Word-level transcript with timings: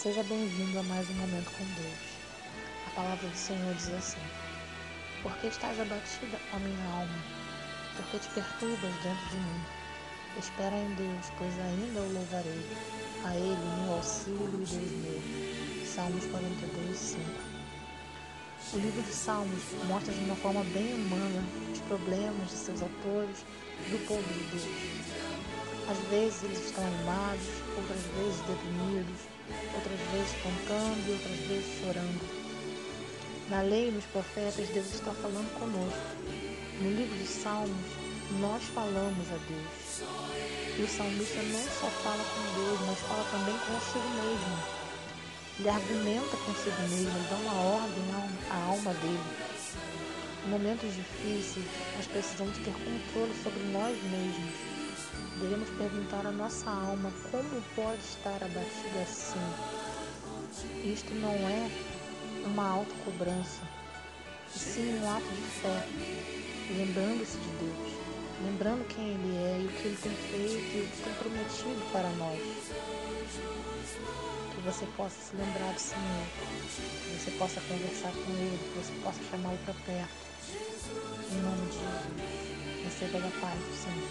Seja 0.00 0.22
bem-vindo 0.22 0.78
a 0.78 0.82
mais 0.84 1.10
um 1.10 1.14
momento 1.14 1.50
com 1.58 1.64
Deus. 1.74 1.98
A 2.86 2.90
palavra 2.94 3.28
do 3.28 3.36
Senhor 3.36 3.74
diz 3.74 3.88
assim: 3.88 4.20
Por 5.24 5.32
que 5.38 5.48
estás 5.48 5.80
abatida, 5.80 6.38
ó 6.54 6.58
minha 6.60 6.84
alma? 6.86 7.18
Por 7.96 8.06
que 8.06 8.20
te 8.20 8.28
perturbas 8.28 8.94
dentro 9.02 9.28
de 9.30 9.36
mim? 9.38 9.60
Espera 10.38 10.76
em 10.76 10.94
Deus, 10.94 11.32
pois 11.36 11.52
ainda 11.58 12.00
o 12.00 12.12
louvarei. 12.12 12.64
A 13.24 13.34
Ele, 13.34 13.82
meu 13.82 13.94
auxílio 13.94 14.46
e 14.46 14.66
Deus 14.66 14.70
meu. 14.70 15.84
Salmos 15.84 16.24
42, 16.26 16.96
5. 16.96 17.20
O 18.74 18.78
livro 18.78 19.02
de 19.02 19.12
Salmos 19.12 19.64
mostra 19.88 20.14
de 20.14 20.20
uma 20.20 20.36
forma 20.36 20.62
bem 20.72 20.94
humana 20.94 21.42
os 21.72 21.80
problemas 21.80 22.50
de 22.50 22.56
seus 22.56 22.82
autores 22.82 23.44
e 23.84 23.90
do 23.90 24.06
povo 24.06 24.22
de 24.22 24.44
Deus. 24.44 25.28
Às 25.90 25.98
vezes 26.10 26.42
eles 26.44 26.66
estão 26.66 26.86
animados, 26.86 27.48
outras 27.74 28.02
vezes 28.14 28.40
deprimidos, 28.46 29.20
outras 29.74 29.87
vezes 30.28 30.42
cantando 30.42 31.08
e 31.08 31.12
outras 31.12 31.38
vezes 31.48 31.80
chorando. 31.80 32.38
Na 33.48 33.62
lei 33.62 33.88
e 33.88 33.92
nos 33.92 34.04
profetas, 34.06 34.68
Deus 34.68 34.94
está 34.94 35.12
falando 35.12 35.50
conosco. 35.58 35.98
No 36.82 36.90
livro 36.90 37.16
de 37.16 37.26
Salmos, 37.26 37.86
nós 38.40 38.62
falamos 38.74 39.26
a 39.32 39.38
Deus. 39.48 40.02
E 40.78 40.82
o 40.82 40.88
salmista 40.88 41.42
não 41.42 41.62
só 41.62 41.88
fala 42.02 42.22
com 42.22 42.60
Deus, 42.60 42.80
mas 42.86 42.98
fala 43.00 43.24
também 43.30 43.56
consigo 43.58 44.08
mesmo. 44.22 44.78
Ele 45.58 45.68
argumenta 45.68 46.36
consigo 46.36 46.82
mesmo, 46.82 47.28
dá 47.28 47.36
uma 47.36 47.54
ordem 47.54 48.04
à 48.50 48.56
alma 48.66 48.94
dele. 48.94 49.48
Em 50.46 50.50
momentos 50.50 50.94
difíceis, 50.94 51.66
nós 51.96 52.06
precisamos 52.06 52.56
ter 52.58 52.72
controle 52.72 53.34
sobre 53.42 53.62
nós 53.72 53.96
mesmos 54.04 54.78
Devemos 55.40 55.68
perguntar 55.70 56.26
à 56.26 56.32
nossa 56.32 56.68
alma 56.68 57.12
como 57.30 57.62
pode 57.76 58.00
estar 58.00 58.42
abatida 58.42 59.02
assim. 59.02 59.38
Isto 60.84 61.14
não 61.14 61.34
é 61.34 61.70
uma 62.44 62.68
autocobrança, 62.68 63.62
e 64.54 64.58
sim 64.58 64.98
um 65.00 65.10
ato 65.10 65.26
de 65.26 65.42
fé, 65.42 65.86
lembrando-se 66.76 67.36
de 67.36 67.48
Deus, 67.58 67.92
lembrando 68.44 68.86
quem 68.88 69.10
Ele 69.10 69.36
é 69.36 69.60
e 69.60 69.66
o 69.66 69.68
que 69.68 69.86
Ele 69.86 69.98
tem 70.02 70.12
feito 70.12 70.76
e 70.76 70.80
o 70.80 70.88
que 70.88 71.02
tem 71.02 71.14
prometido 71.14 71.92
para 71.92 72.08
nós. 72.10 72.40
Que 74.54 74.60
você 74.62 74.86
possa 74.96 75.16
se 75.20 75.36
lembrar 75.36 75.72
do 75.72 75.80
Senhor, 75.80 76.26
que 76.76 77.18
você 77.18 77.30
possa 77.32 77.60
conversar 77.60 78.12
com 78.12 78.32
Ele, 78.32 78.58
que 78.58 78.78
você 78.78 78.92
possa 79.02 79.20
chamá-lo 79.30 79.58
para 79.64 79.74
perto. 79.74 80.28
Em 81.30 81.40
nome 81.42 81.66
de 81.66 81.76
Jesus, 81.76 82.84
receba 82.84 83.20
da 83.20 83.30
paz 83.40 83.58
do 83.58 83.74
Senhor. 83.76 84.08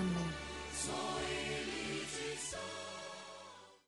Amém. 0.00 1.73